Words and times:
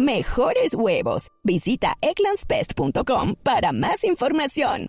mejores 0.00 0.74
huevos. 0.74 1.28
Visita 1.42 1.96
eclanspest.com 2.00 3.34
para 3.42 3.72
más 3.72 4.04
información. 4.04 4.88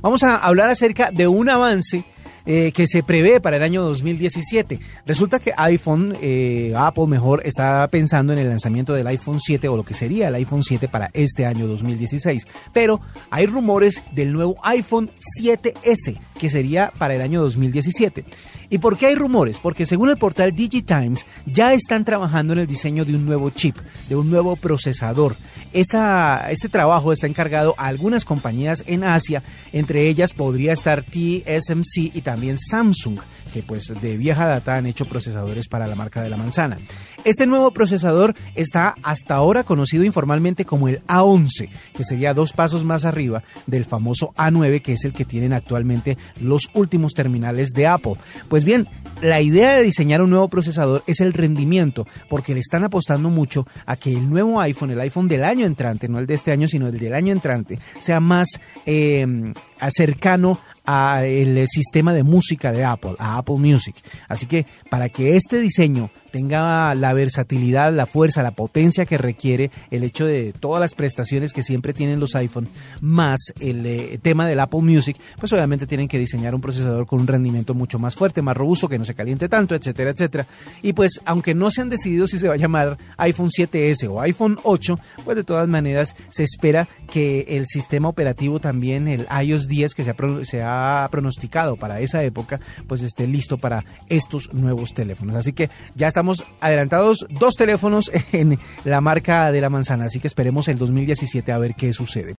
Vamos 0.00 0.22
a 0.22 0.36
hablar 0.36 0.70
acerca 0.70 1.10
de 1.10 1.28
un 1.28 1.48
avance 1.48 2.04
eh, 2.48 2.70
que 2.70 2.86
se 2.86 3.02
prevé 3.02 3.40
para 3.40 3.56
el 3.56 3.64
año 3.64 3.82
2017. 3.82 4.78
Resulta 5.04 5.40
que 5.40 5.52
iPhone, 5.56 6.16
eh, 6.22 6.72
Apple 6.76 7.08
mejor, 7.08 7.42
está 7.44 7.88
pensando 7.88 8.32
en 8.32 8.38
el 8.38 8.48
lanzamiento 8.48 8.94
del 8.94 9.08
iPhone 9.08 9.40
7 9.40 9.68
o 9.68 9.76
lo 9.76 9.84
que 9.84 9.94
sería 9.94 10.28
el 10.28 10.34
iPhone 10.36 10.62
7 10.62 10.86
para 10.86 11.10
este 11.12 11.44
año 11.44 11.66
2016. 11.66 12.46
Pero 12.72 13.00
hay 13.30 13.46
rumores 13.46 14.04
del 14.12 14.32
nuevo 14.32 14.56
iPhone 14.62 15.10
7S 15.42 16.20
que 16.38 16.48
sería 16.48 16.92
para 16.98 17.14
el 17.14 17.22
año 17.22 17.42
2017. 17.42 18.24
¿Y 18.68 18.78
por 18.78 18.96
qué 18.96 19.06
hay 19.06 19.14
rumores? 19.14 19.58
Porque 19.58 19.86
según 19.86 20.10
el 20.10 20.16
portal 20.16 20.54
DigiTimes 20.54 21.26
ya 21.46 21.72
están 21.72 22.04
trabajando 22.04 22.52
en 22.52 22.60
el 22.60 22.66
diseño 22.66 23.04
de 23.04 23.14
un 23.14 23.24
nuevo 23.26 23.50
chip, 23.50 23.76
de 24.08 24.16
un 24.16 24.30
nuevo 24.30 24.56
procesador. 24.56 25.36
Esta, 25.72 26.50
este 26.50 26.68
trabajo 26.68 27.12
está 27.12 27.26
encargado 27.26 27.74
a 27.78 27.86
algunas 27.86 28.24
compañías 28.24 28.84
en 28.86 29.04
Asia, 29.04 29.42
entre 29.72 30.08
ellas 30.08 30.32
podría 30.32 30.72
estar 30.72 31.02
TSMC 31.02 32.14
y 32.14 32.22
también 32.22 32.58
Samsung 32.58 33.18
que 33.56 33.62
pues 33.62 33.90
de 34.02 34.18
vieja 34.18 34.44
data 34.44 34.76
han 34.76 34.84
hecho 34.84 35.06
procesadores 35.06 35.66
para 35.66 35.86
la 35.86 35.94
marca 35.94 36.20
de 36.20 36.28
la 36.28 36.36
manzana. 36.36 36.76
Este 37.24 37.46
nuevo 37.46 37.70
procesador 37.70 38.34
está 38.54 38.94
hasta 39.02 39.34
ahora 39.34 39.64
conocido 39.64 40.04
informalmente 40.04 40.66
como 40.66 40.88
el 40.88 41.02
A11, 41.06 41.70
que 41.94 42.04
sería 42.04 42.34
dos 42.34 42.52
pasos 42.52 42.84
más 42.84 43.06
arriba 43.06 43.44
del 43.66 43.86
famoso 43.86 44.34
A9, 44.36 44.82
que 44.82 44.92
es 44.92 45.06
el 45.06 45.14
que 45.14 45.24
tienen 45.24 45.54
actualmente 45.54 46.18
los 46.38 46.68
últimos 46.74 47.14
terminales 47.14 47.70
de 47.70 47.86
Apple. 47.86 48.16
Pues 48.50 48.64
bien, 48.64 48.88
la 49.22 49.40
idea 49.40 49.74
de 49.74 49.84
diseñar 49.84 50.20
un 50.20 50.28
nuevo 50.28 50.48
procesador 50.48 51.02
es 51.06 51.20
el 51.20 51.32
rendimiento, 51.32 52.06
porque 52.28 52.52
le 52.52 52.60
están 52.60 52.84
apostando 52.84 53.30
mucho 53.30 53.66
a 53.86 53.96
que 53.96 54.12
el 54.12 54.28
nuevo 54.28 54.60
iPhone, 54.60 54.90
el 54.90 55.00
iPhone 55.00 55.28
del 55.28 55.44
año 55.44 55.64
entrante, 55.64 56.10
no 56.10 56.18
el 56.18 56.26
de 56.26 56.34
este 56.34 56.52
año, 56.52 56.68
sino 56.68 56.88
el 56.88 56.98
del 56.98 57.14
año 57.14 57.32
entrante, 57.32 57.78
sea 58.00 58.20
más 58.20 58.60
eh, 58.84 59.54
cercano 59.88 60.58
al 60.86 61.66
sistema 61.68 62.14
de 62.14 62.22
música 62.22 62.72
de 62.72 62.84
Apple, 62.84 63.14
a 63.18 63.38
Apple 63.38 63.56
Music. 63.56 63.96
Así 64.28 64.46
que 64.46 64.66
para 64.88 65.08
que 65.08 65.36
este 65.36 65.58
diseño 65.58 66.10
tenga 66.36 66.94
la 66.94 67.14
versatilidad, 67.14 67.94
la 67.94 68.04
fuerza, 68.04 68.42
la 68.42 68.50
potencia 68.50 69.06
que 69.06 69.16
requiere 69.16 69.70
el 69.90 70.04
hecho 70.04 70.26
de 70.26 70.52
todas 70.52 70.82
las 70.82 70.94
prestaciones 70.94 71.54
que 71.54 71.62
siempre 71.62 71.94
tienen 71.94 72.20
los 72.20 72.34
iPhone, 72.34 72.68
más 73.00 73.54
el 73.58 73.86
eh, 73.86 74.18
tema 74.20 74.46
del 74.46 74.60
Apple 74.60 74.82
Music, 74.82 75.16
pues 75.40 75.50
obviamente 75.54 75.86
tienen 75.86 76.08
que 76.08 76.18
diseñar 76.18 76.54
un 76.54 76.60
procesador 76.60 77.06
con 77.06 77.20
un 77.20 77.26
rendimiento 77.26 77.72
mucho 77.72 77.98
más 77.98 78.14
fuerte, 78.14 78.42
más 78.42 78.54
robusto, 78.54 78.86
que 78.86 78.98
no 78.98 79.06
se 79.06 79.14
caliente 79.14 79.48
tanto, 79.48 79.74
etcétera, 79.74 80.10
etcétera. 80.10 80.46
Y 80.82 80.92
pues 80.92 81.22
aunque 81.24 81.54
no 81.54 81.70
se 81.70 81.80
han 81.80 81.88
decidido 81.88 82.26
si 82.26 82.38
se 82.38 82.48
va 82.48 82.54
a 82.54 82.58
llamar 82.58 82.98
iPhone 83.16 83.48
7S 83.48 84.06
o 84.10 84.20
iPhone 84.20 84.58
8, 84.62 84.98
pues 85.24 85.38
de 85.38 85.44
todas 85.44 85.66
maneras 85.68 86.14
se 86.28 86.42
espera 86.42 86.86
que 87.10 87.46
el 87.48 87.66
sistema 87.66 88.10
operativo 88.10 88.60
también, 88.60 89.08
el 89.08 89.26
iOS 89.42 89.68
10 89.68 89.94
que 89.94 90.04
se 90.04 90.10
ha, 90.10 90.16
se 90.44 90.62
ha 90.62 91.08
pronosticado 91.10 91.76
para 91.76 92.00
esa 92.00 92.22
época, 92.22 92.60
pues 92.86 93.00
esté 93.00 93.26
listo 93.26 93.56
para 93.56 93.86
estos 94.10 94.52
nuevos 94.52 94.92
teléfonos. 94.92 95.34
Así 95.34 95.54
que 95.54 95.70
ya 95.94 96.08
estamos 96.08 96.25
adelantados 96.60 97.26
dos 97.30 97.54
teléfonos 97.54 98.10
en 98.32 98.58
la 98.84 99.00
marca 99.00 99.52
de 99.52 99.60
la 99.60 99.70
manzana, 99.70 100.06
así 100.06 100.18
que 100.18 100.26
esperemos 100.26 100.68
el 100.68 100.78
2017 100.78 101.52
a 101.52 101.58
ver 101.58 101.74
qué 101.74 101.92
sucede. 101.92 102.34